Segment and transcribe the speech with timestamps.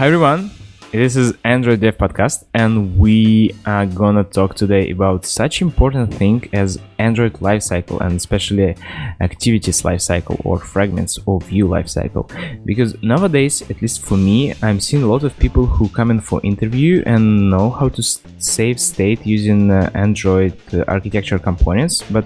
[0.00, 0.50] Hi everyone,
[0.92, 6.48] this is Android Dev Podcast, and we are gonna talk today about such important thing
[6.54, 8.74] as Android lifecycle and especially
[9.20, 12.24] activities lifecycle or fragments of view lifecycle.
[12.64, 16.22] Because nowadays, at least for me, I'm seeing a lot of people who come in
[16.22, 18.02] for interview and know how to
[18.38, 22.24] save state using uh, Android uh, architecture components, but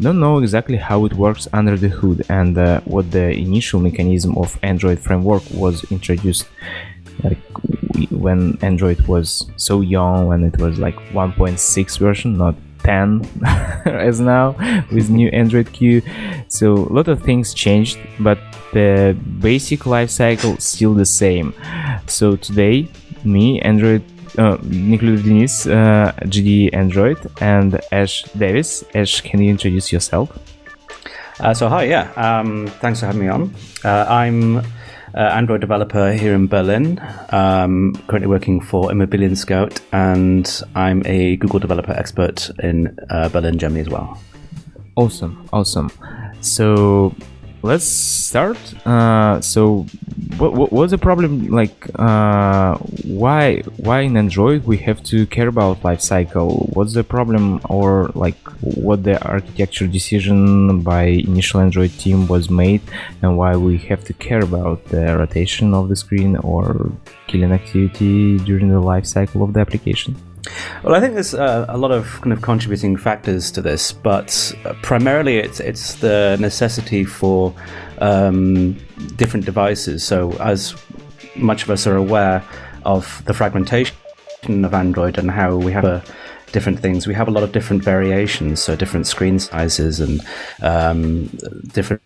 [0.00, 4.36] don't know exactly how it works under the hood and uh, what the initial mechanism
[4.38, 6.46] of Android framework was introduced
[7.22, 7.38] like
[8.10, 13.24] when Android was so young when it was like 1.6 version not 10
[13.86, 14.56] as now
[14.92, 16.02] with new Android Q
[16.48, 18.38] so a lot of things changed but
[18.72, 21.54] the basic life cycle still the same
[22.06, 22.88] so today
[23.24, 24.02] me Android
[24.38, 28.84] uh, including Denis, uh, GD Android, and Ash Davies.
[28.94, 30.30] Ash, can you introduce yourself?
[31.40, 33.54] Uh, so, hi, yeah, um, thanks for having me on.
[33.84, 34.62] Uh, I'm
[35.14, 41.36] uh, Android developer here in Berlin, um, currently working for Immobilien Scout, and I'm a
[41.36, 44.20] Google developer expert in uh, Berlin, Germany as well.
[44.96, 45.90] Awesome, awesome.
[46.40, 47.14] So,
[47.62, 48.58] let's start.
[48.86, 49.86] Uh, so,
[50.36, 51.48] what, what was the problem?
[51.48, 56.74] Like, uh, why why in Android we have to care about lifecycle?
[56.74, 62.82] What's the problem, or like what the architecture decision by initial Android team was made,
[63.22, 66.92] and why we have to care about the rotation of the screen or
[67.28, 70.16] killing activity during the lifecycle of the application?
[70.82, 74.52] Well, I think there's uh, a lot of kind of contributing factors to this, but
[74.64, 77.54] uh, primarily it's it's the necessity for
[77.98, 78.76] um,
[79.16, 80.02] different devices.
[80.02, 80.74] So, as
[81.36, 82.42] much of us are aware
[82.84, 83.94] of the fragmentation
[84.64, 86.02] of Android and how we have a
[86.52, 87.06] different things.
[87.06, 90.20] We have a lot of different variations, so different screen sizes and
[90.60, 91.26] um,
[91.72, 92.02] different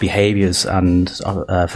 [0.00, 1.66] behaviors and uh, uh,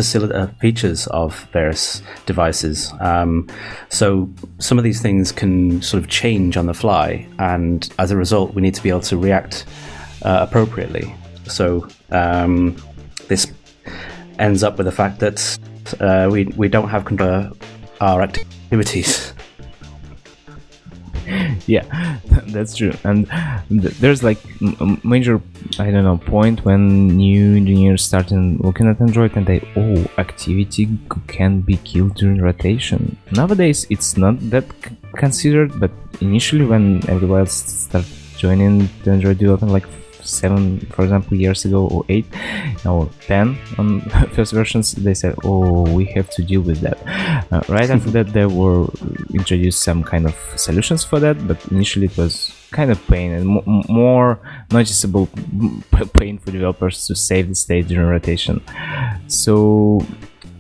[0.61, 2.93] features of various devices.
[3.01, 3.49] Um,
[3.89, 4.29] so
[4.59, 8.55] some of these things can sort of change on the fly, and as a result,
[8.55, 9.65] we need to be able to react
[10.23, 11.15] uh, appropriately.
[11.47, 12.77] So um,
[13.29, 13.53] this
[14.39, 15.59] ends up with the fact that
[16.01, 17.57] uh, we we don't have control
[18.01, 19.33] our activities.
[21.75, 22.93] yeah that's true.
[23.05, 23.27] And
[23.69, 24.39] th- there's like
[24.81, 25.41] a major
[25.79, 30.89] i don't know point when new engineers starting looking at android and they oh activity
[31.27, 33.17] can be killed during rotation.
[33.33, 37.55] Nowadays it's not that c- considered but initially when everybody else
[37.87, 38.05] start
[38.37, 39.87] joining the android development like
[40.25, 42.27] seven, for example, years ago or eight
[42.85, 44.01] or ten on
[44.33, 46.99] first versions, they said, "Oh, we have to deal with that."
[47.53, 48.87] Uh, right after that, there were
[49.33, 53.59] introduced some kind of solutions for that, but initially it was kind of pain and
[53.59, 54.41] m- more
[54.73, 55.29] noticeable
[56.15, 58.61] pain for developers to save the state during rotation.
[59.29, 60.05] So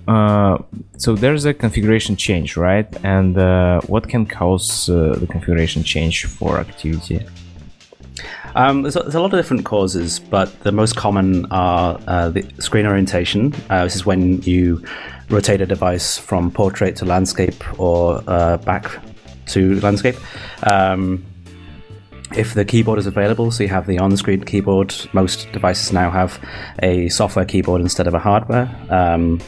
[0.06, 0.58] uh,
[0.98, 2.88] so there's a configuration change, right?
[3.04, 7.24] And uh, what can cause uh, the configuration change for activity?
[8.54, 12.28] Um, there's, a, there's, a, lot of different causes, but the most common are uh,
[12.30, 13.52] the screen orientation.
[13.68, 14.84] Uh, this is when you
[15.28, 19.00] rotate a device from portrait to landscape or uh, back
[19.46, 20.16] to landscape.
[20.62, 21.24] Um,
[22.36, 26.10] if the keyboard is available, so you have the on screen keyboard, most devices now
[26.10, 26.40] have
[26.82, 28.74] a software keyboard instead of a hardware.
[28.90, 29.40] Um,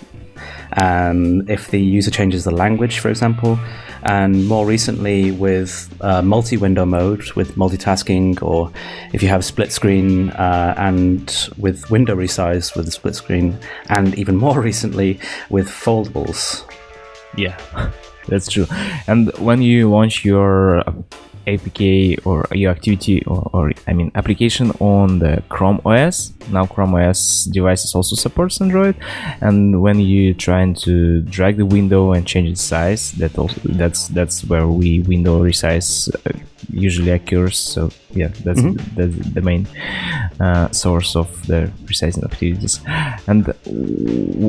[0.77, 3.59] and if the user changes the language, for example,
[4.03, 8.71] and more recently with uh, multi-window mode with multitasking or
[9.13, 14.37] if you have split screen uh, and with window resize with split screen and even
[14.37, 15.19] more recently
[15.51, 16.65] with foldables.
[17.37, 17.59] Yeah
[18.29, 18.67] that's true.
[19.07, 20.85] And when you launch your
[21.47, 26.33] APK or your activity or, or, I mean application on the Chrome OS.
[26.51, 28.97] Now Chrome OS devices also supports Android,
[29.41, 34.09] and when you're trying to drag the window and change its size, that also that's
[34.09, 36.39] that's where we window resize uh,
[36.77, 37.59] usually occurs.
[37.59, 38.77] So yeah, that's mm-hmm.
[38.97, 39.67] the, that's the main
[40.41, 42.81] uh, source of the resizing activities.
[43.27, 43.47] And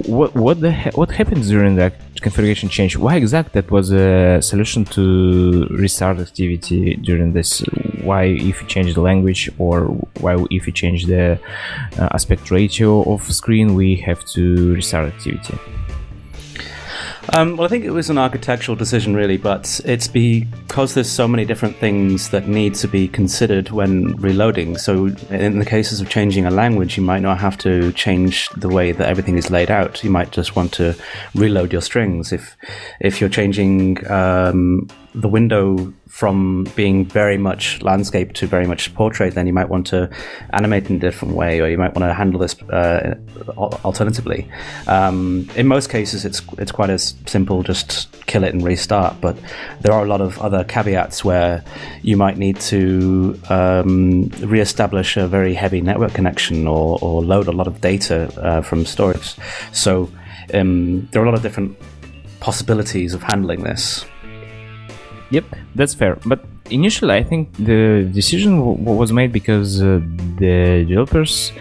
[0.07, 2.97] what what the what happens during the configuration change?
[2.97, 7.59] Why exactly that was a solution to restart activity during this?
[8.03, 9.85] Why if you change the language or
[10.19, 11.39] why if you change the
[11.99, 15.57] uh, aspect ratio of screen we have to restart activity?
[17.33, 21.27] Um, well, I think it was an architectural decision, really, but it's because there's so
[21.27, 24.77] many different things that need to be considered when reloading.
[24.77, 28.69] So, in the cases of changing a language, you might not have to change the
[28.69, 30.03] way that everything is laid out.
[30.03, 30.95] You might just want to
[31.35, 32.31] reload your strings.
[32.31, 32.55] If
[33.01, 34.87] if you're changing um,
[35.21, 39.87] the window from being very much landscape to very much portrait, then you might want
[39.87, 40.09] to
[40.51, 43.15] animate in a different way, or you might want to handle this uh,
[43.57, 44.47] alternatively.
[44.87, 49.19] Um, in most cases, it's it's quite as simple, just kill it and restart.
[49.21, 49.37] But
[49.81, 51.63] there are a lot of other caveats where
[52.03, 57.51] you might need to um, re-establish a very heavy network connection or, or load a
[57.51, 59.35] lot of data uh, from storage.
[59.71, 60.09] So
[60.53, 61.77] um, there are a lot of different
[62.39, 64.05] possibilities of handling this.
[65.29, 65.45] Yep,
[65.75, 66.17] that's fair.
[66.25, 69.99] But initially, I think the decision w- was made because uh,
[70.37, 71.51] the developers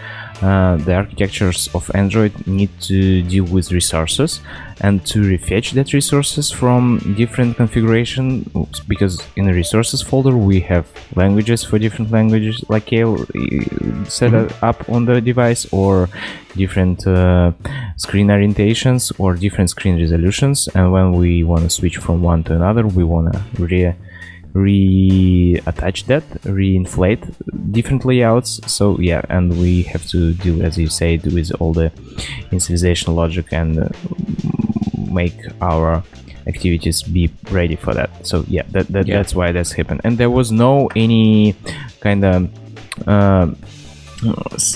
[0.41, 4.39] uh, the architectures of Android need to deal with resources
[4.81, 8.47] and to refetch that resources from different configuration
[8.87, 10.85] because in the resources folder we have
[11.15, 14.65] languages for different languages like set mm-hmm.
[14.65, 16.07] up on the device or
[16.55, 17.51] different uh,
[17.95, 22.53] screen orientations or different screen resolutions and when we want to switch from one to
[22.53, 23.93] another we want to re
[24.57, 27.23] reattach that, reinflate
[27.71, 28.59] different layouts.
[28.65, 31.89] So yeah, and we have to deal, as you said, with all the
[32.51, 33.89] initialization logic and uh,
[35.11, 36.03] make our
[36.47, 38.09] activities be ready for that.
[38.25, 39.17] So yeah, that, that yeah.
[39.17, 40.01] that's why that's happened.
[40.03, 41.55] And there was no any
[41.99, 42.49] kind of
[43.07, 43.47] uh,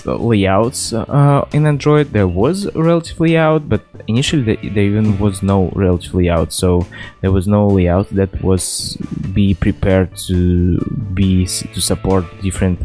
[0.05, 2.11] layouts uh, in Android.
[2.11, 6.53] There was relative layout, but initially there even was no relative layout.
[6.53, 6.85] So
[7.21, 8.97] there was no layout that was
[9.33, 10.77] be prepared to
[11.13, 12.79] be to support different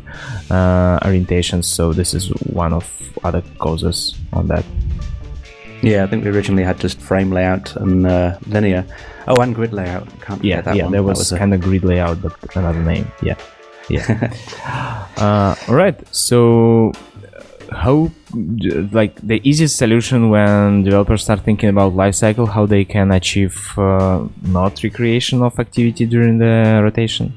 [0.50, 1.64] uh, orientations.
[1.64, 2.28] So this is
[2.64, 2.84] one of
[3.23, 4.64] other causes on that.
[5.82, 8.87] Yeah, I think we originally had just frame layout and uh, linear.
[9.28, 10.08] Oh, and grid layout.
[10.20, 10.93] Can't yeah, that yeah, one.
[10.93, 13.11] there was, was kind of grid layout, but another name.
[13.23, 13.37] Yeah
[13.88, 14.32] yeah
[15.17, 16.93] uh, all right so
[17.73, 18.11] how
[18.93, 24.27] like the easiest solution when developers start thinking about lifecycle how they can achieve uh,
[24.43, 27.33] not recreation of activity during the rotation?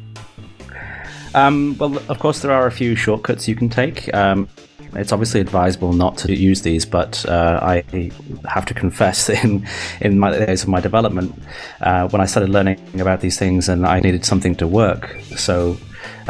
[1.35, 4.13] Um, well of course there are a few shortcuts you can take.
[4.13, 4.47] Um,
[4.95, 8.11] it's obviously advisable not to use these, but uh, I
[8.47, 9.67] have to confess in
[10.01, 11.33] in my days of my development,
[11.81, 15.77] uh, when I started learning about these things, and I needed something to work, so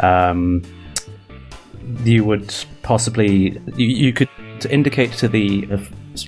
[0.00, 0.62] um,
[2.04, 4.28] you would possibly you, you could
[4.68, 5.66] indicate to the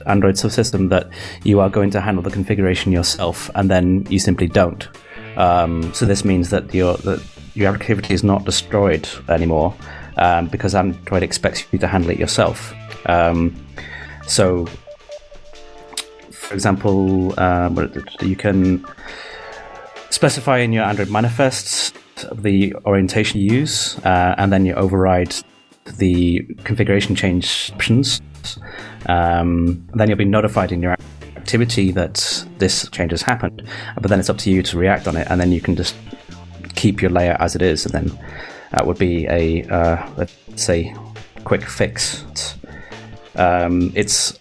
[0.07, 1.09] Android subsystem that
[1.45, 4.89] you are going to handle the configuration yourself, and then you simply don't.
[5.37, 7.23] Um, so this means that your that
[7.55, 9.75] your activity is not destroyed anymore
[10.17, 12.73] um, because Android expects you to handle it yourself.
[13.07, 13.55] Um,
[14.27, 14.67] so,
[16.31, 17.89] for example, uh,
[18.21, 18.87] you can
[20.11, 21.93] specify in your Android manifests
[22.33, 25.35] the orientation you use, uh, and then you override
[25.99, 28.21] the configuration change options.
[29.07, 30.97] Um, then you'll be notified in your
[31.37, 33.63] activity that this change has happened,
[33.95, 35.95] but then it's up to you to react on it, and then you can just
[36.75, 38.19] keep your layer as it is, and then
[38.71, 40.95] that would be a uh, let's say
[41.45, 42.25] quick fix.
[43.35, 44.39] Um, it's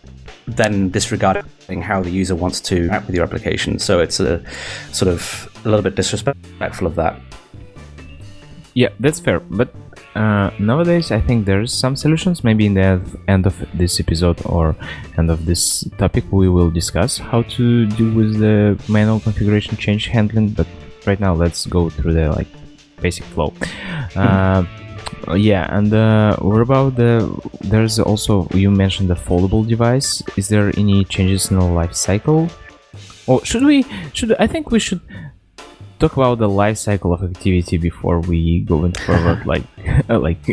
[0.48, 4.44] then disregarding how the user wants to act with your application, so it's a
[4.92, 7.20] sort of a little bit disrespectful of that.
[8.74, 9.40] Yeah, that's fair.
[9.40, 9.74] But
[10.16, 12.44] uh, nowadays, I think there's some solutions.
[12.44, 14.76] Maybe in the end of this episode or
[15.18, 20.08] end of this topic, we will discuss how to deal with the manual configuration change
[20.08, 20.50] handling.
[20.50, 20.68] But
[21.06, 22.48] right now, let's go through the like
[23.02, 23.54] basic flow.
[24.16, 24.66] Uh,
[25.36, 27.30] yeah, and uh, what about the?
[27.62, 30.22] There's also you mentioned the foldable device.
[30.36, 32.50] Is there any changes in the life cycle?
[33.28, 33.86] Or should we?
[34.14, 35.02] Should I think we should
[36.02, 39.64] talk about the life cycle of activity before we go into forward like
[40.10, 40.40] like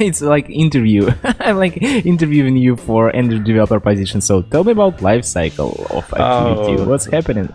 [0.00, 1.10] it's like interview.
[1.40, 4.20] I'm like interviewing you for android developer position.
[4.20, 6.82] So tell me about life cycle of activity.
[6.82, 7.52] Oh, what's happening?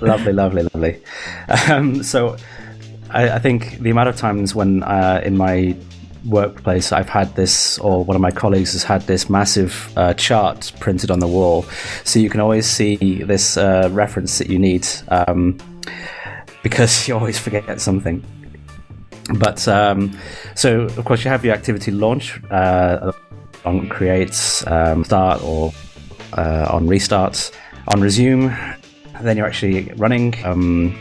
[0.00, 1.00] Lovely lovely lovely.
[1.68, 2.36] Um, so
[3.10, 5.76] I, I, think the amount of times when uh, in my
[6.24, 10.72] workplace I've had this, or one of my colleagues has had this massive uh, chart
[10.80, 11.64] printed on the wall,
[12.04, 14.86] so you can always see this uh, reference that you need.
[15.08, 15.58] Um,
[16.62, 18.24] because you always forget something.
[19.38, 20.18] But um,
[20.54, 23.12] so, of course, you have your activity launch uh,
[23.64, 25.72] on creates, um, start, or
[26.36, 27.52] uh, on restarts,
[27.88, 28.54] on resume.
[29.22, 30.98] Then you're actually running, um,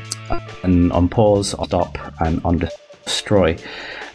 [0.63, 2.69] and on pause, on stop, and on
[3.05, 3.57] destroy.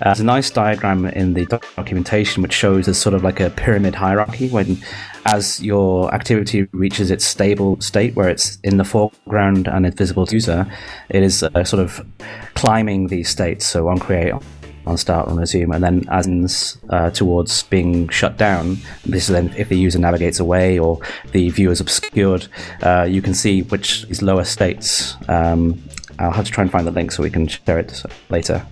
[0.01, 3.51] Uh, there's a nice diagram in the documentation which shows as sort of like a
[3.51, 4.79] pyramid hierarchy when
[5.25, 10.27] as your activity reaches its stable state where it's in the foreground and it's visible
[10.27, 10.67] to user,
[11.09, 12.07] it is uh, sort of
[12.55, 13.67] climbing these states.
[13.67, 14.35] So on create,
[14.87, 18.77] on start, on resume, and then as uh, towards being shut down.
[19.05, 21.01] This is then if the user navigates away or
[21.33, 22.47] the view is obscured,
[22.83, 25.17] uh, you can see which is lower states.
[25.29, 25.83] Um,
[26.19, 28.65] I'll have to try and find the link so we can share it later.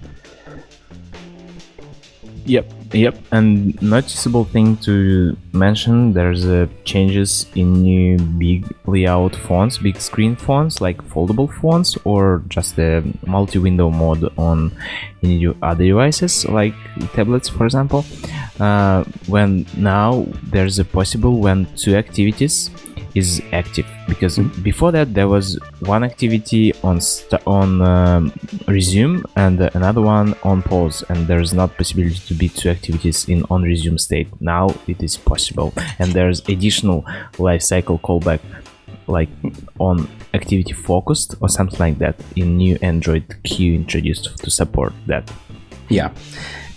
[2.46, 2.72] Yep.
[2.92, 9.96] Yep, and noticeable thing to mention: there's uh, changes in new big layout fonts, big
[10.00, 14.70] screen fonts like foldable fonts, or just the multi-window mode on
[15.24, 16.74] any other devices like
[17.14, 18.04] tablets, for example.
[18.60, 22.70] Uh, when now there's a possible when two activities
[23.14, 23.86] is active.
[24.08, 24.62] Because mm-hmm.
[24.62, 28.32] before that there was one activity on st- on um,
[28.66, 31.02] resume and another one on pause.
[31.08, 34.28] And there's not possibility to be two activities in on resume state.
[34.40, 35.72] Now it is possible.
[35.98, 37.02] And there's additional
[37.34, 38.40] lifecycle callback
[39.06, 39.28] like
[39.78, 45.30] on activity focused or something like that in new android q introduced to support that.
[45.90, 46.10] Yeah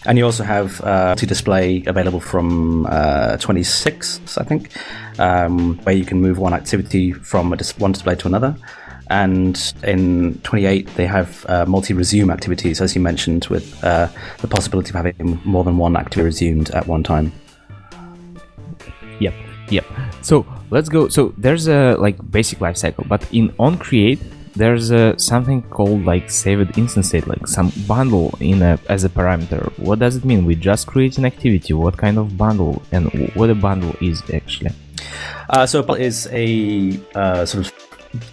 [0.07, 4.71] and you also have uh, display available from uh, 26, I think,
[5.19, 8.55] um, where you can move one activity from dis- one display to another.
[9.09, 14.07] And in 28, they have uh, multi resume activities, as you mentioned, with uh,
[14.39, 17.33] the possibility of having more than one activity resumed at one time.
[19.19, 19.33] Yep,
[19.69, 19.85] yep.
[20.21, 21.09] So let's go.
[21.09, 24.19] So there's a like basic life cycle, but in on create,
[24.57, 29.09] there's a, something called like saved instance state, like some bundle in a, as a
[29.09, 29.61] parameter.
[29.79, 30.45] What does it mean?
[30.45, 31.73] We just create an activity.
[31.73, 34.71] What kind of bundle and what a bundle is actually?
[35.49, 37.73] Uh, so it is a uh, sort of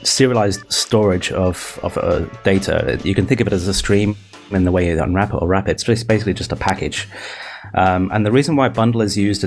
[0.02, 2.98] serialized storage of, of uh, data.
[3.04, 4.16] You can think of it as a stream
[4.50, 5.72] in the way you unwrap it or wrap it.
[5.72, 7.08] It's just basically just a package.
[7.74, 9.44] Um, and the reason why bundle is used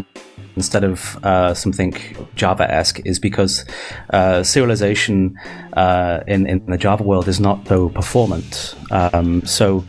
[0.56, 1.96] instead of uh, something
[2.36, 3.64] Java-esque is because
[4.10, 5.36] uh, serialization
[5.74, 8.76] uh, in, in the Java world is not so performant.
[8.92, 9.86] Um, so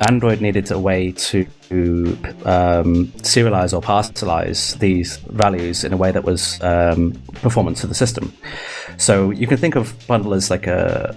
[0.00, 1.46] Android needed a way to
[2.44, 7.94] um, serialize or parcelize these values in a way that was um, performant to the
[7.94, 8.32] system.
[8.96, 11.14] So you can think of bundle as like a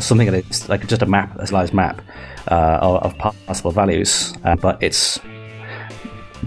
[0.00, 2.00] something that is like just a map, a serialized map
[2.50, 5.20] uh, of, of possible values, uh, but it's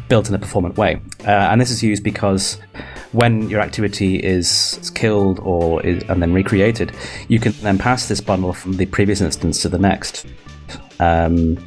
[0.08, 1.02] built in a performant way.
[1.26, 2.58] Uh, and this is used because
[3.12, 6.96] when your activity is killed or is, and then recreated,
[7.28, 10.26] you can then pass this bundle from the previous instance to the next,
[11.00, 11.58] um,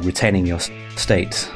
[0.00, 0.60] retaining your
[0.96, 1.50] state.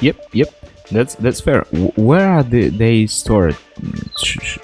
[0.00, 0.48] Yep, yep.
[0.90, 1.62] That's that's fair.
[1.96, 3.56] Where are they, they stored?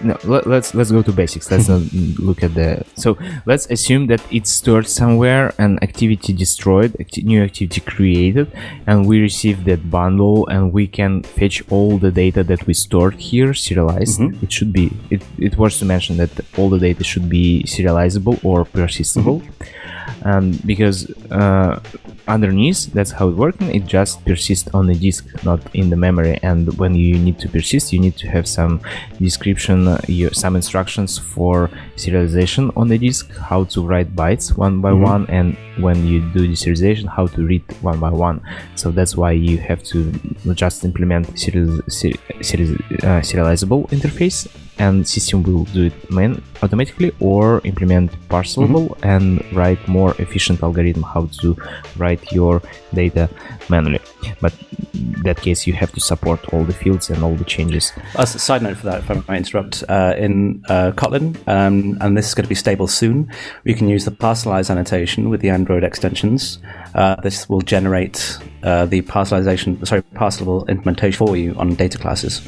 [0.00, 1.50] No, let, us let's go to basics.
[1.50, 1.82] Let's not
[2.18, 2.85] look at the.
[2.94, 8.50] So let's assume that it's stored somewhere, an activity destroyed, acti- new activity created,
[8.87, 13.14] and we receive that bundle, and we can fetch all the data that we stored
[13.14, 14.21] here serialized.
[14.21, 14.44] Mm-hmm.
[14.44, 14.92] It should be.
[15.11, 19.40] It it was to mention that all the data should be serializable or persistable.
[19.40, 19.78] Mm-hmm
[20.25, 21.80] and because uh,
[22.29, 26.38] underneath that's how it works it just persists on the disk not in the memory.
[26.43, 28.81] And when you need to persist you need to have some
[29.19, 30.00] description uh,
[30.33, 35.02] some instructions for serialization on the disk how to write bytes one by mm-hmm.
[35.02, 38.41] one and when you do the serialization how to read one by one.
[38.76, 40.12] So that's why you have to
[40.55, 44.49] just implement serial, ser- ser- uh, serializable interface
[44.79, 49.07] and system will do it man- automatically or implement parcelable mm-hmm.
[49.07, 51.57] and write more efficient algorithm how to
[51.97, 52.62] write your
[52.95, 53.29] data
[53.69, 54.00] manually.
[54.41, 54.55] But
[54.95, 57.93] in that case you have to support all the fields and all the changes.
[58.17, 61.99] As a side note for that if i might interrupt uh, in uh, kotlin um,
[62.00, 63.31] and this is going to be stable soon
[63.64, 66.59] we can use the parcelize annotation with the android extensions.
[66.95, 72.41] Uh, this will generate uh, the parcelization sorry parcelable implementation for you on data classes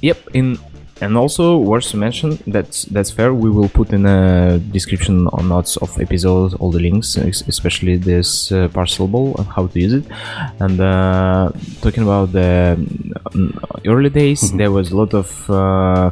[0.00, 0.58] Yep, in
[1.00, 3.32] and also worth to mention that's that's fair.
[3.32, 8.52] We will put in a description on notes of episodes all the links, especially this
[8.52, 10.04] uh, parcelable and how to use it.
[10.58, 12.76] And uh, talking about the
[13.34, 14.58] um, early days, mm-hmm.
[14.58, 16.10] there was a lot of uh,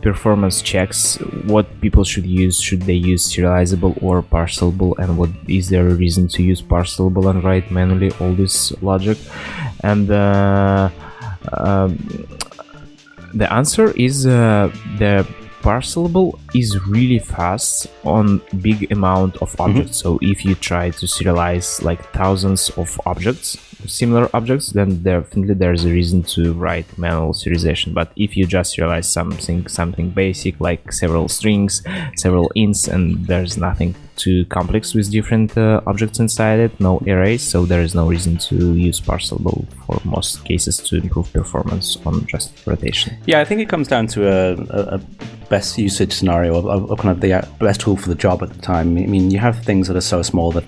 [0.00, 1.16] performance checks.
[1.46, 2.60] What people should use?
[2.60, 4.98] Should they use serializable or parcelable?
[4.98, 9.18] And what is there a reason to use parcelable and write manually all this logic?
[9.84, 10.88] And uh,
[11.52, 11.98] um,
[13.34, 15.26] the answer is uh, the
[15.62, 19.62] parcelable is really fast on big amount of mm-hmm.
[19.62, 20.16] objects mm-hmm.
[20.16, 25.84] so if you try to serialize like thousands of objects similar objects then definitely there's
[25.84, 27.94] a reason to write manual serialization.
[27.94, 31.82] But if you just realize something something basic like several strings
[32.16, 37.42] several ints and there's nothing too complex with different uh, objects inside it no arrays
[37.42, 42.26] so there is no reason to use parcelable for most cases to improve performance on
[42.26, 43.16] just rotation.
[43.26, 45.00] Yeah i think it comes down to a, a, a
[45.52, 48.62] best usage scenario of, of, kind of the best tool for the job at the
[48.62, 48.96] time.
[48.96, 50.64] I mean you have things that are so small that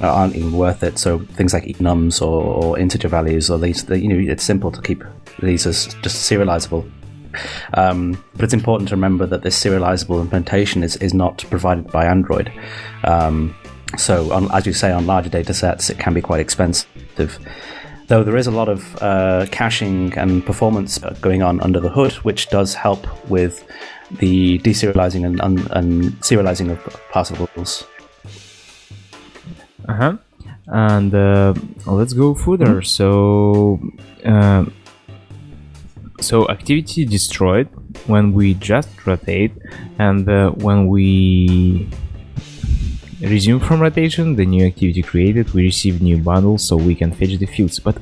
[0.00, 0.98] aren't even worth it.
[0.98, 4.80] So things like enums or, or integer values, or these, you know, it's simple to
[4.80, 5.04] keep
[5.40, 6.90] these as just serializable.
[7.74, 12.06] Um, but it's important to remember that this serializable implementation is, is not provided by
[12.06, 12.52] Android.
[13.04, 13.54] Um,
[13.98, 17.38] So, on, as you say, on larger data sets, it can be quite expensive.
[18.08, 22.12] Though there is a lot of uh, caching and performance going on under the hood,
[22.24, 23.64] which does help with
[24.18, 26.78] the deserializing and, and, and serializing of
[27.10, 27.84] particles.
[29.88, 30.16] Uh huh.
[30.66, 31.54] And uh,
[31.86, 32.80] let's go further.
[32.80, 32.84] Mm-hmm.
[32.84, 33.80] So,
[34.24, 34.64] uh,
[36.20, 37.68] so activity destroyed
[38.06, 39.52] when we just rotate,
[39.98, 41.88] and uh, when we
[43.20, 47.36] resume from rotation, the new activity created, we receive new bundles so we can fetch
[47.38, 47.78] the fields.
[47.78, 47.96] But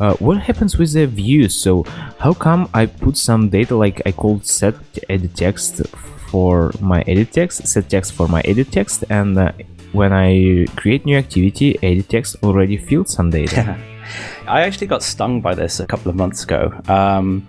[0.00, 1.54] uh, what happens with the views?
[1.54, 1.84] So
[2.18, 4.74] how come I put some data like I called set
[5.08, 5.86] edit text
[6.30, 9.52] for my edit text, set text for my edit text, and uh,
[9.92, 13.78] when I create new activity, edit text already filled some data.
[14.48, 16.72] I actually got stung by this a couple of months ago.
[16.88, 17.46] Um,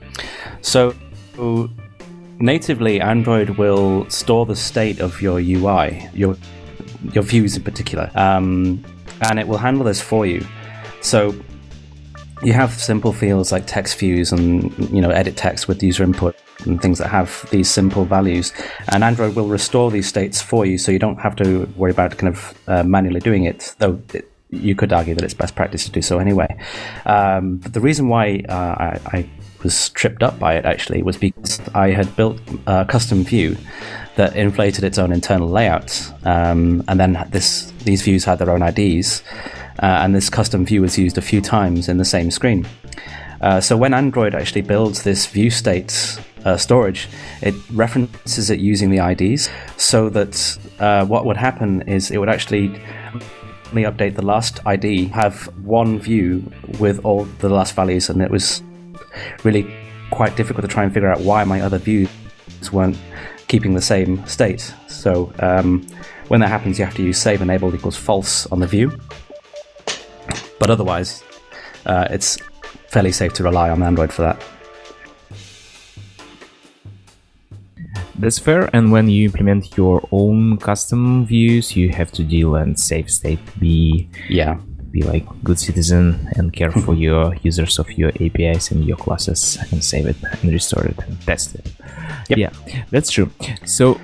[0.62, 0.96] so
[2.39, 6.36] natively, Android will store the state of your UI, your
[7.13, 8.84] your views in particular, um,
[9.22, 10.46] and it will handle this for you.
[11.01, 11.36] So
[12.44, 16.36] you have simple fields like text views and you know edit text with user input
[16.66, 18.54] and things that have these simple values
[18.90, 22.18] and android will restore these states for you so you don't have to worry about
[22.18, 25.84] kind of uh, manually doing it though it, you could argue that it's best practice
[25.86, 26.48] to do so anyway
[27.06, 29.30] um, but the reason why uh, I, I,
[29.64, 33.58] was tripped up by it actually was because i had built a custom view
[34.16, 38.62] that inflated its own internal layout um, and then this these views had their own
[38.62, 39.24] ids
[39.80, 42.68] uh, and this custom view was used a few times in the same screen.
[43.42, 47.08] Uh, so when Android actually builds this view state uh, storage,
[47.42, 52.30] it references it using the IDs, so that uh, what would happen is it would
[52.30, 52.68] actually
[53.70, 56.50] only update the last ID, have one view
[56.80, 58.63] with all the last values, and it was
[59.44, 59.66] really
[60.12, 62.10] quite difficult to try and figure out why my other views
[62.72, 62.98] weren't
[63.48, 64.74] keeping the same state.
[64.88, 65.86] So um,
[66.30, 68.98] when that happens, you have to use save enabled equals false on the view
[70.60, 71.24] but otherwise,
[71.86, 72.38] uh, it's
[72.88, 74.42] fairly safe to rely on Android for that.
[78.17, 78.69] That's fair.
[78.74, 83.39] And when you implement your own custom views, you have to deal and save state.
[83.60, 84.58] Be yeah,
[84.91, 89.58] be like good citizen and care for your users of your APIs and your classes
[89.71, 91.71] and save it and restore it and test it.
[92.30, 92.38] Yep.
[92.38, 92.51] Yeah,
[92.89, 93.30] that's true.
[93.65, 93.99] So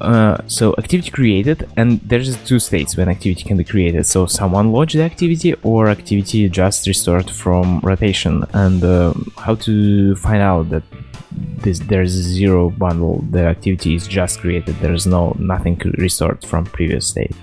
[0.00, 4.72] uh, so activity created and there's two states when activity can be created so someone
[4.72, 10.68] launched the activity or activity just restored from rotation and uh, how to find out
[10.68, 10.82] that
[11.30, 17.06] this there's zero bundle the activity is just created there's no nothing restored from previous
[17.06, 17.34] state.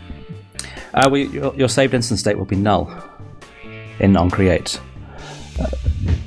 [0.93, 2.91] Uh, your, your saved instance state will be null
[3.99, 4.79] in onCreate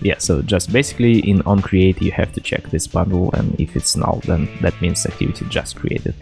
[0.02, 3.76] yeah so just basically in on create you have to check this bundle and if
[3.76, 6.14] it's null then that means activity just created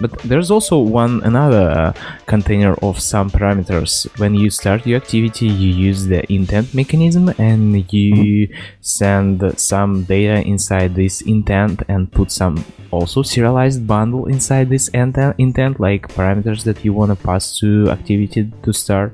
[0.00, 1.92] but there's also one another uh,
[2.26, 4.06] container of some parameters.
[4.18, 8.48] When you start your activity you use the intent mechanism and you
[8.80, 15.80] send some data inside this intent and put some also serialized bundle inside this intent
[15.80, 19.12] like parameters that you want to pass to activity to start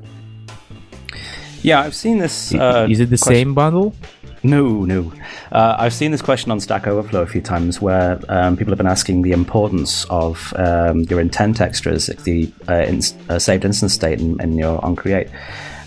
[1.63, 2.55] yeah, I've seen this.
[2.55, 3.35] Uh, is it the question.
[3.35, 3.95] same bundle?
[4.43, 5.13] No, no.
[5.53, 8.79] Uh, I've seen this question on Stack Overflow a few times where um, people have
[8.79, 13.93] been asking the importance of um, your intent extras, the uh, in, uh, saved instance
[13.93, 15.31] state in, in your onCreate.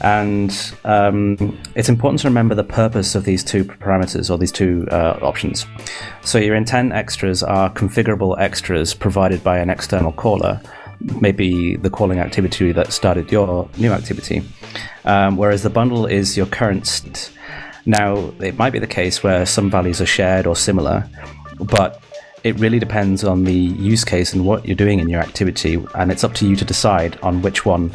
[0.01, 4.85] And um, it's important to remember the purpose of these two parameters or these two
[4.91, 5.65] uh, options.
[6.21, 10.61] So your intent extras are configurable extras provided by an external caller
[11.21, 14.43] maybe the calling activity that started your new activity,
[15.05, 17.31] um, whereas the bundle is your current state.
[17.85, 21.07] Now, it might be the case where some values are shared or similar,
[21.59, 22.01] but
[22.43, 26.11] it really depends on the use case and what you're doing in your activity, and
[26.11, 27.91] it's up to you to decide on which one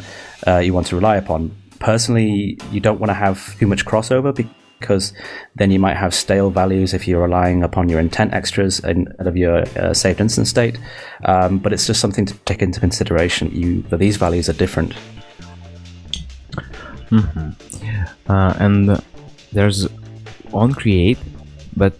[0.47, 1.55] uh, you want to rely upon.
[1.79, 4.35] Personally, you don't want to have too much crossover
[4.79, 5.13] because
[5.55, 9.35] then you might have stale values if you're relying upon your intent extras instead of
[9.37, 10.79] your uh, saved instance state.
[11.25, 13.51] Um, but it's just something to take into consideration.
[13.51, 14.93] You that these values are different.
[17.09, 18.31] Mm-hmm.
[18.31, 19.03] Uh, and
[19.51, 19.87] there's
[20.53, 21.17] on create,
[21.75, 21.93] but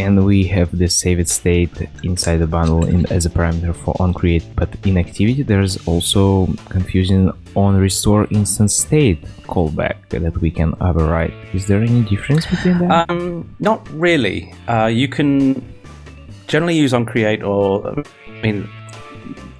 [0.00, 1.70] and we have the saved state
[2.02, 6.46] inside the bundle in, as a parameter for on create but in activity there's also
[6.68, 11.34] confusing on restore instance state callback that we can override.
[11.52, 12.90] Is there any difference between them?
[12.90, 14.54] um, not really.
[14.68, 15.62] Uh, you can
[16.46, 17.94] generally use on create or
[18.26, 18.68] i mean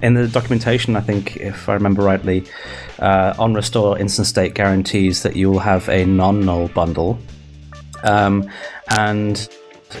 [0.01, 2.43] in the documentation, I think, if I remember rightly,
[2.99, 7.19] uh, on restore instance state guarantees that you will have a non-null bundle,
[8.03, 8.49] um,
[8.97, 9.47] and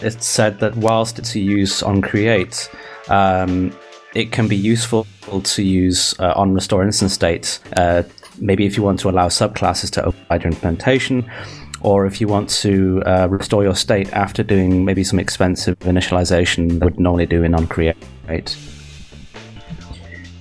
[0.01, 2.69] it's said that whilst it's a use on create,
[3.09, 3.75] um,
[4.13, 5.05] it can be useful
[5.43, 7.59] to use uh, on restore instance state.
[7.77, 8.03] Uh,
[8.39, 11.29] maybe if you want to allow subclasses to override your implementation,
[11.81, 16.79] or if you want to uh, restore your state after doing maybe some expensive initialization
[16.79, 17.95] that would normally do in onCreate.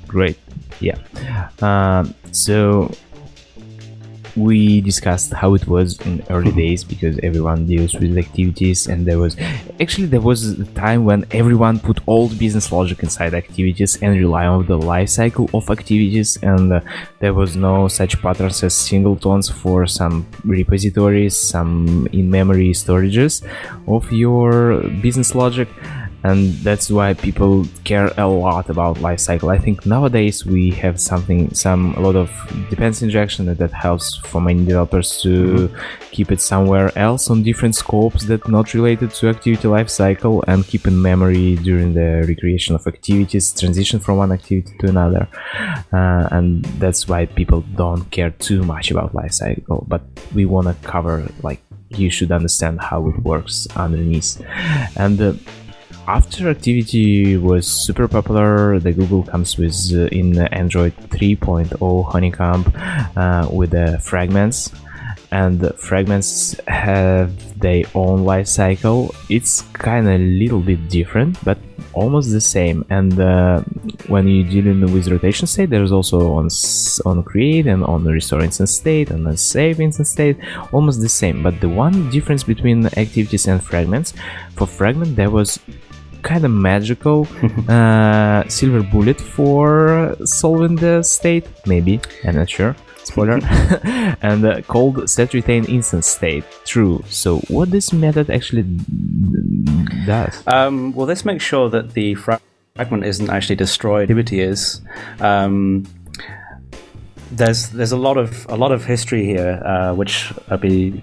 [0.06, 0.38] Great.
[0.80, 0.98] Yeah.
[1.60, 2.90] Um, so
[4.36, 9.18] we discussed how it was in early days because everyone deals with activities and there
[9.18, 9.36] was
[9.80, 14.16] actually there was a time when everyone put all the business logic inside activities and
[14.16, 16.80] rely on the lifecycle of activities and uh,
[17.18, 23.42] there was no such patterns as singletons for some repositories some in-memory storages
[23.86, 25.68] of your business logic
[26.22, 29.50] and that's why people care a lot about lifecycle.
[29.54, 32.30] I think nowadays we have something, some a lot of
[32.68, 36.10] dependency injection that, that helps for many developers to mm-hmm.
[36.10, 40.86] keep it somewhere else on different scopes that not related to activity lifecycle and keep
[40.86, 45.26] in memory during the recreation of activities, transition from one activity to another,
[45.92, 49.88] uh, and that's why people don't care too much about lifecycle.
[49.88, 50.02] But
[50.34, 54.42] we want to cover like you should understand how it works underneath,
[54.96, 55.20] and.
[55.20, 55.32] Uh,
[56.16, 62.64] after Activity was super popular, the Google comes with uh, in Android 3.0 Honeycomb
[63.16, 64.72] uh, with the fragments
[65.30, 69.14] and fragments have their own life cycle.
[69.28, 71.58] It's kind of a little bit different, but
[71.92, 72.84] almost the same.
[72.90, 73.60] And uh,
[74.08, 76.48] when you're dealing with rotation state, there's also on
[77.06, 80.36] on create and on restore instance state and on save instance state,
[80.72, 81.42] almost the same.
[81.42, 84.12] But the one difference between activities and fragments,
[84.56, 85.60] for fragment there was
[86.22, 87.26] kind of magical
[87.68, 91.46] uh, silver bullet for solving the state.
[91.66, 92.76] Maybe I'm not sure.
[93.04, 93.40] Spoiler.
[94.22, 96.44] and uh, called set retain instance state.
[96.64, 97.02] True.
[97.08, 98.62] So what this method actually
[100.06, 100.42] does?
[100.46, 104.02] Um, well, this makes sure that the fragment isn't actually destroyed.
[104.04, 104.80] Activity is.
[105.20, 105.86] Um,
[107.32, 111.02] there's there's a lot of a lot of history here, uh, which I'd be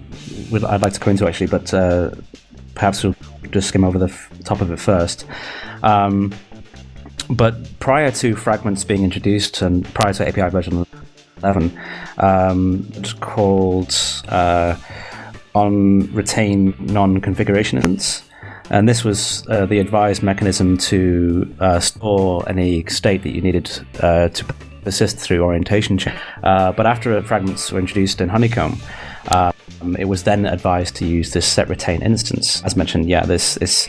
[0.52, 2.10] I'd like to go into actually, but uh,
[2.74, 3.16] perhaps we'll
[3.52, 5.26] just skim over the f- top of it first.
[5.82, 6.34] Um,
[7.30, 10.86] but prior to fragments being introduced and prior to API version
[11.42, 11.78] 11,
[12.18, 13.94] um, it's called
[14.28, 14.76] uh,
[15.54, 18.22] on retain non configuration instance.
[18.70, 23.70] And this was uh, the advised mechanism to uh, store any state that you needed
[24.00, 24.44] uh, to
[24.82, 26.16] persist through orientation change.
[26.42, 28.78] Uh, but after fragments were introduced in Honeycomb,
[29.28, 32.62] uh, um, it was then advised to use this set retain instance.
[32.64, 33.88] As mentioned, yeah, this this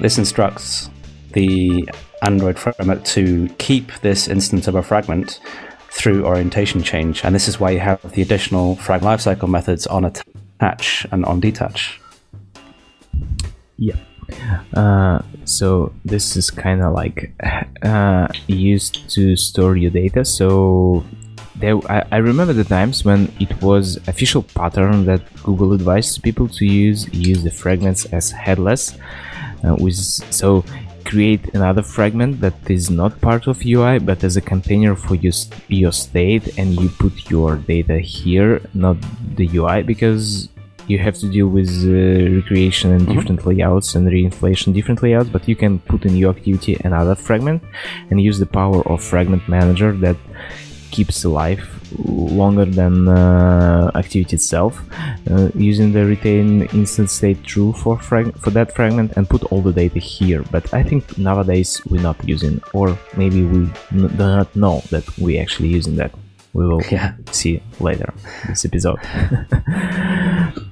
[0.00, 0.90] this instructs
[1.32, 1.88] the
[2.22, 5.40] Android framework to keep this instance of a fragment
[5.90, 10.04] through orientation change, and this is why you have the additional frag lifecycle methods on
[10.04, 12.00] attach and on detach.
[13.76, 13.96] Yeah.
[14.74, 17.32] Uh, so this is kind of like
[17.82, 20.24] uh, used to store your data.
[20.24, 21.04] So
[21.60, 26.48] there, I, I, remember the times when it was official pattern that Google advised people
[26.48, 28.96] to use use the fragments as headless,
[29.64, 29.96] uh, with
[30.40, 30.64] so
[31.04, 35.32] create another fragment that is not part of UI but as a container for your,
[35.68, 38.96] your state and you put your data here, not
[39.36, 40.48] the UI because
[40.86, 43.14] you have to deal with uh, recreation and mm-hmm.
[43.14, 47.62] different layouts and reinflation different layouts but you can put in your activity another fragment
[48.10, 50.16] and use the power of fragment manager that
[50.90, 51.62] keeps alive
[52.06, 54.80] longer than uh, activity itself
[55.30, 59.60] uh, using the retain instance state true for frag- for that fragment and put all
[59.60, 60.42] the data here.
[60.50, 65.42] But i think nowadays we're not using or maybe we do not know that we're
[65.42, 66.12] actually using that.
[66.52, 67.14] We will yeah.
[67.30, 68.12] see later
[68.48, 68.98] this episode.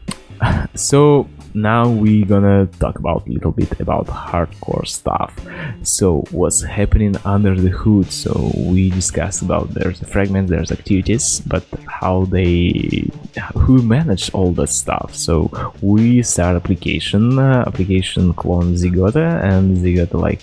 [0.74, 1.28] So
[1.62, 5.34] now we're gonna talk about a little bit about hardcore stuff.
[5.82, 8.10] So what's happening under the hood?
[8.10, 13.10] So we discussed about there's fragments there's activities but how they
[13.54, 15.14] who manage all that stuff.
[15.14, 15.50] So
[15.82, 20.42] we start application uh, application clone Zygote and Zygote like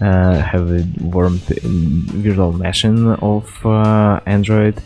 [0.00, 4.76] uh, have a warm virtual machine of uh, android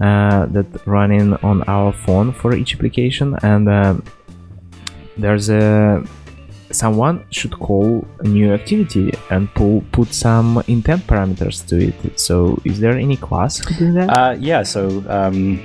[0.00, 3.94] uh, that running on our phone for each application and uh,
[5.16, 6.04] there's a
[6.74, 12.18] someone should call a new activity and pull, put some intent parameters to it.
[12.18, 14.10] So, is there any class doing that?
[14.10, 14.62] Uh, yeah.
[14.62, 15.62] So, um,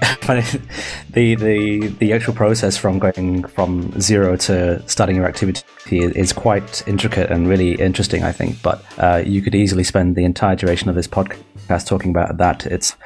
[0.28, 6.86] the the the actual process from going from zero to starting your activity is quite
[6.86, 8.60] intricate and really interesting, I think.
[8.62, 12.66] But uh, you could easily spend the entire duration of this podcast talking about that.
[12.66, 12.96] It's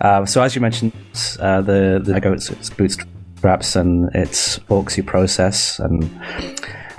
[0.00, 0.92] uh, so as you mentioned,
[1.38, 2.36] uh, the the Lego
[2.76, 3.08] Bootstrap
[3.40, 6.04] scraps and its folksy process and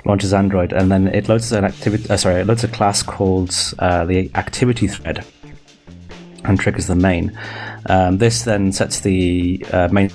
[0.04, 2.10] launches Android, and then it loads an activity.
[2.10, 5.24] Uh, sorry, it loads a class called uh, the activity thread,
[6.44, 7.30] and triggers the main.
[7.86, 10.10] Um, this then sets the uh, main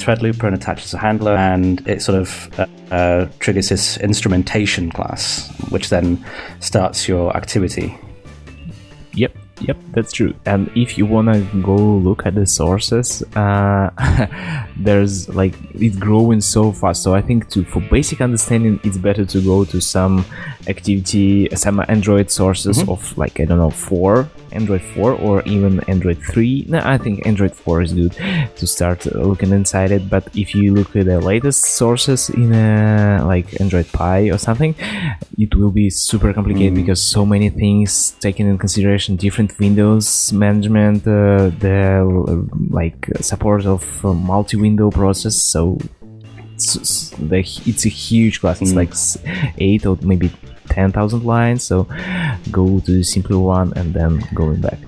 [0.00, 4.90] thread looper and attaches a handler, and it sort of uh, uh, triggers this instrumentation
[4.90, 6.24] class, which then
[6.58, 7.96] starts your activity.
[9.14, 9.36] Yep.
[9.60, 10.34] Yep, that's true.
[10.46, 13.90] And if you wanna go look at the sources, uh,
[14.76, 17.02] there's like it's growing so fast.
[17.02, 20.24] So I think to for basic understanding, it's better to go to some
[20.66, 22.90] activity, some Android sources mm-hmm.
[22.90, 26.66] of like I don't know four, Android four, or even Android three.
[26.68, 28.12] No, I think Android four is good
[28.56, 30.10] to start looking inside it.
[30.10, 34.74] But if you look at the latest sources in a, like Android Pie or something,
[35.38, 36.76] it will be super complicated mm.
[36.76, 43.66] because so many things taken in consideration, different different Windows management, uh, the like support
[43.66, 45.36] of uh, multi-window process.
[45.36, 45.78] So
[46.54, 48.60] it's, it's a huge class.
[48.60, 48.76] It's mm.
[48.76, 48.94] like
[49.58, 50.30] eight or maybe
[50.68, 51.62] 10,000 lines.
[51.64, 51.86] So
[52.50, 54.78] go to the simpler one and then going back.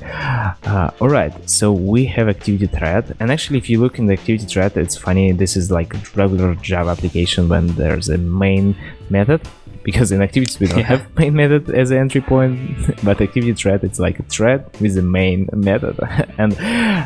[0.66, 1.32] Uh, all right.
[1.48, 3.16] So we have activity thread.
[3.20, 5.32] And actually, if you look in the activity thread, it's funny.
[5.32, 8.76] This is like regular Java application when there's a main
[9.08, 9.40] method
[9.82, 10.84] because in activities we don't yeah.
[10.84, 12.58] have main method as an entry point
[13.04, 15.98] but activity thread it's like a thread with the main method.
[16.38, 16.56] And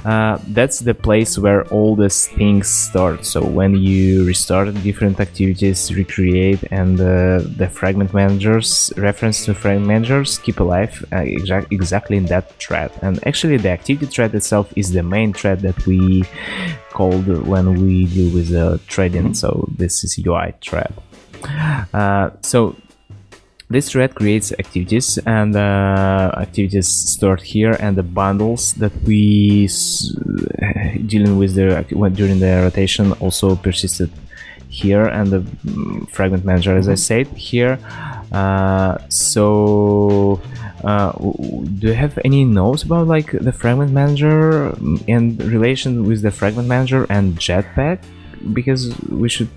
[0.07, 3.25] uh, that's the place where all these things start.
[3.25, 9.87] So when you restart different activities recreate and uh, the fragment managers reference to fragment
[9.87, 14.73] managers keep alive uh, exa- exactly in that thread and actually the activity thread itself
[14.77, 16.25] is the main thread that we
[16.91, 19.33] called when we deal with the threading mm-hmm.
[19.33, 21.14] so this is ui thread uh,
[22.43, 22.77] so
[23.71, 30.15] this thread creates activities and uh, activities stored here and the bundles that we s-
[31.07, 34.11] dealing with the during the rotation also persisted
[34.69, 37.79] here and the mm, fragment manager as I said here.
[38.33, 40.41] Uh, so
[40.85, 41.13] uh,
[41.79, 44.75] do you have any notes about like the fragment manager
[45.09, 47.99] and relation with the fragment manager and jetpack?
[48.53, 49.49] Because we should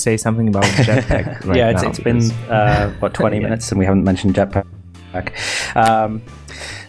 [0.00, 3.44] say something about Jetpack right yeah, it's, it's been uh, what twenty yeah.
[3.44, 4.66] minutes and we haven't mentioned Jetpack.
[5.74, 6.22] Um,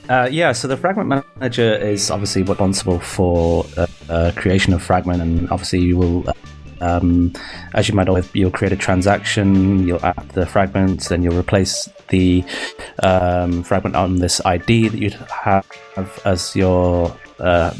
[0.09, 5.21] uh, yeah, so the fragment manager is obviously responsible for uh, uh, creation of fragment,
[5.21, 6.25] and obviously you will,
[6.81, 7.31] um,
[7.73, 11.87] as you might know, you'll create a transaction, you'll add the fragments, then you'll replace
[12.09, 12.43] the
[13.03, 15.65] um, fragment on this ID that you have
[16.25, 17.71] as your uh,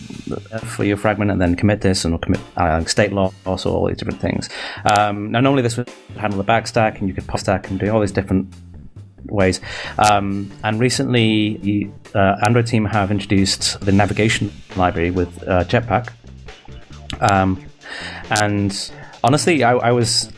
[0.76, 3.98] for your fragment and then commit this and commit uh, state loss or all these
[3.98, 4.50] different things.
[4.86, 7.90] Um, now, normally this would handle the backstack and you could pop stack and do
[7.92, 8.54] all these different
[9.26, 9.62] ways.
[9.98, 16.12] Um, and recently, the uh, Android team have introduced the navigation library with uh, Jetpack.
[17.20, 17.64] Um,
[18.42, 18.92] and
[19.24, 20.32] honestly, I, I was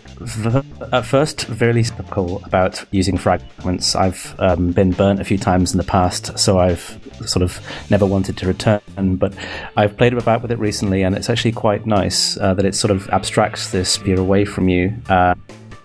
[0.92, 3.96] at first very skeptical about using fragments.
[3.96, 7.60] I've um, been burnt a few times in the past, so I've sort of
[7.90, 8.82] never wanted to return.
[9.18, 9.34] But
[9.76, 12.92] I've played about with it recently, and it's actually quite nice uh, that it sort
[12.92, 14.96] of abstracts this sphere away from you.
[15.10, 15.36] Uh,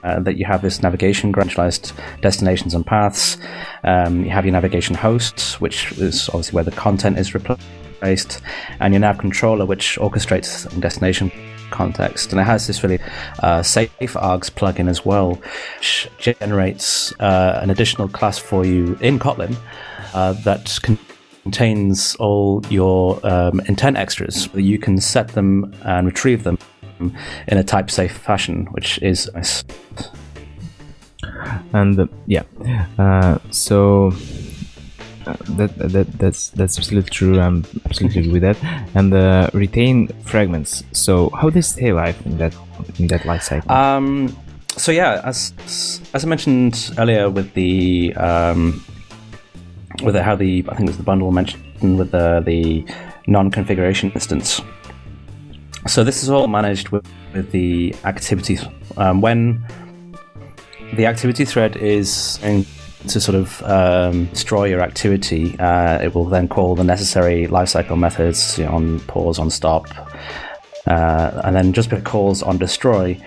[0.04, 3.36] uh, that you have this navigation gradualized destinations and paths.
[3.82, 8.40] Um, you have your navigation host, which is obviously where the content is replaced,
[8.78, 11.32] and your nav controller, which orchestrates destination
[11.70, 12.32] context.
[12.32, 12.98] And it has this really
[13.42, 15.40] uh, safe args plugin as well,
[15.78, 19.56] which generates uh, an additional class for you in Kotlin
[20.14, 20.78] uh, that
[21.42, 24.48] contains all your um, intent extras.
[24.54, 26.58] You can set them and retrieve them
[27.00, 29.64] in a type safe fashion, which is nice.
[31.72, 32.44] And uh, yeah,
[32.98, 34.12] uh, so
[35.56, 37.40] that, that that's that's absolutely true.
[37.40, 38.56] I'm absolutely with that.
[38.94, 40.84] And uh, retain fragments.
[40.92, 42.54] So how they stay alive in that
[42.98, 43.70] in that life cycle?
[43.70, 44.36] Um,
[44.76, 45.52] so yeah, as
[46.14, 48.84] as I mentioned earlier, with the um,
[50.02, 52.84] with the, how the I think it was the bundle mentioned with the the
[53.26, 54.62] non-configuration instance.
[55.86, 58.58] So this is all managed with, with the activity
[58.96, 59.64] um, when
[60.94, 62.66] the activity thread is in
[63.06, 67.98] to sort of um, destroy your activity, uh, it will then call the necessary lifecycle
[67.98, 69.86] methods you know, on pause, on stop,
[70.86, 73.20] uh, and then just before it calls on destroy,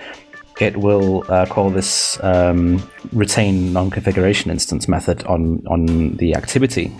[0.60, 2.82] it will uh, call this um,
[3.12, 6.92] retain non-configuration instance method on on the activity.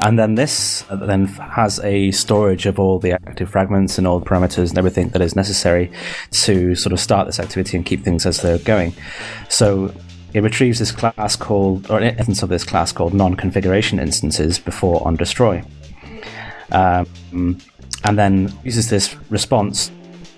[0.00, 4.26] And then this then has a storage of all the active fragments and all the
[4.26, 5.90] parameters and everything that is necessary
[6.30, 8.92] to sort of start this activity and keep things as they're going.
[9.48, 9.92] So
[10.34, 15.06] it retrieves this class called, or an instance of this class called non-configuration instances before
[15.06, 15.62] on destroy,
[16.72, 17.06] um,
[18.04, 19.90] and then uses this response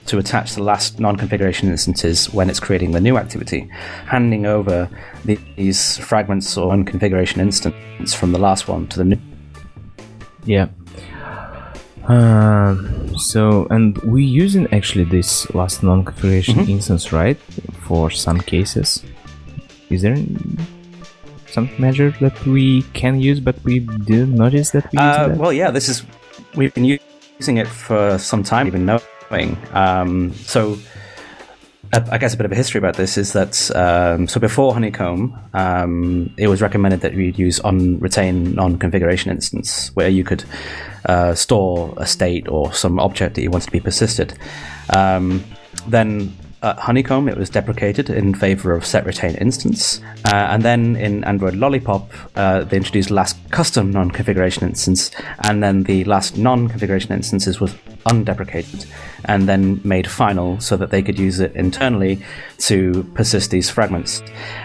[0.07, 3.69] to attach the last non-configuration instances when it's creating the new activity,
[4.07, 4.89] handing over
[5.25, 9.19] the, these fragments or non-configuration instance from the last one to the new.
[10.45, 10.69] Yeah.
[12.05, 16.69] Um, so, and we're using actually this last non-configuration Mhm.
[16.69, 17.37] instance, right?
[17.87, 19.05] For some cases,
[19.91, 20.17] is there
[21.49, 25.37] some measure that we can use, but we didn't notice that we Uh, that?
[25.37, 26.05] well, yeah, this is
[26.55, 26.85] we've been
[27.39, 29.57] using it for some time, even knowing.
[29.73, 30.79] Um, so,
[31.93, 35.37] I guess a bit of a history about this is that um, so before Honeycomb,
[35.55, 40.45] um, it was recommended that you'd use on retain non-configuration instance, where you could
[41.07, 44.35] uh, store a state or some object that you wanted to be persisted.
[44.91, 45.43] Um,
[45.89, 50.01] then at Honeycomb, it was deprecated in favor of set retain instance.
[50.27, 55.11] Uh, and then in Android Lollipop, uh, they introduced last custom non configuration instance.
[55.45, 57.75] And then the last non configuration instances was
[58.07, 58.87] undeprecated
[59.25, 62.23] and then made final so that they could use it internally
[62.59, 64.23] to persist these fragments.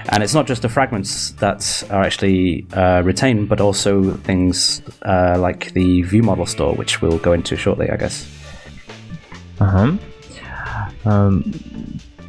[0.10, 5.38] And it's not just the fragments that are actually uh, retained, but also things uh,
[5.40, 8.30] like the view model store, which we'll go into shortly, I guess.
[9.60, 9.96] Uh-huh.
[11.06, 11.54] Um,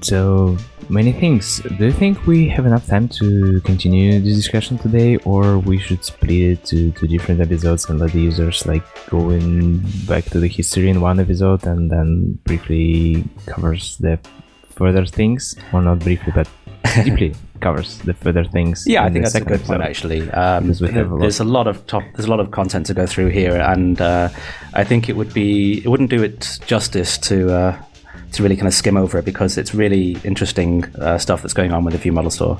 [0.02, 0.56] so
[0.88, 1.60] many things.
[1.78, 6.04] Do you think we have enough time to continue this discussion today, or we should
[6.04, 10.38] split it to, to different episodes and let the users like go in back to
[10.40, 14.18] the history in one episode and then briefly covers the
[14.70, 16.48] further things, or not briefly but
[17.04, 18.84] deeply covers the further things.
[18.86, 19.82] Yeah, I think that's a good point.
[19.82, 22.86] Actually, um, have a lot- there's a lot of top, there's a lot of content
[22.86, 24.28] to go through here, and uh,
[24.74, 27.82] I think it would be it wouldn't do it justice to uh,
[28.32, 31.72] to really kind of skim over it because it's really interesting uh, stuff that's going
[31.72, 32.58] on with the View Model Store.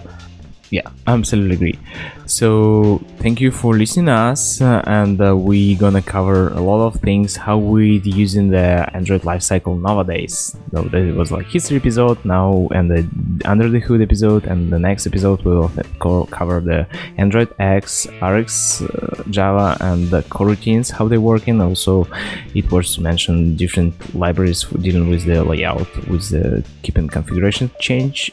[0.70, 1.78] Yeah, absolutely agree.
[2.26, 6.84] So thank you for listening to us, uh, and uh, we gonna cover a lot
[6.84, 10.56] of things how we using the Android lifecycle nowadays.
[10.72, 13.06] So that was like history episode now, and the
[13.44, 16.84] under the hood episode, and the next episode we will co- cover the
[17.16, 21.60] Android X, RX, uh, Java, and the coroutines how they working.
[21.60, 22.08] Also,
[22.56, 28.32] it was mentioned different libraries for dealing with the layout, with the keeping configuration change,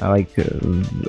[0.00, 0.44] like uh,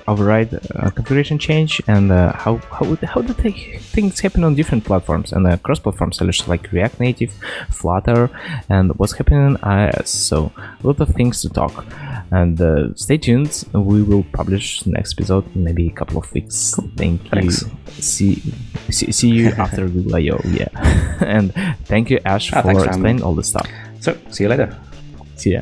[0.07, 3.51] override uh, configuration change, and uh, how how how do they,
[3.95, 7.33] things happen on different platforms and uh, cross-platform solutions like React Native,
[7.69, 8.29] Flutter,
[8.69, 10.07] and what's happening in iOS.
[10.07, 10.51] So
[10.83, 11.85] a lot of things to talk.
[12.31, 13.63] And uh, stay tuned.
[13.73, 16.73] We will publish next episode in maybe a couple of weeks.
[16.97, 17.61] Thank Thanks.
[17.61, 17.69] you.
[18.01, 18.41] See,
[18.89, 20.39] see see you after Google I/O.
[20.45, 20.69] Yeah,
[21.35, 21.53] and
[21.85, 23.09] thank you Ash Ah, for thanks for having me.
[23.11, 23.67] explaining all the stuff.
[23.99, 24.75] So, see you later.
[25.35, 25.61] See ya.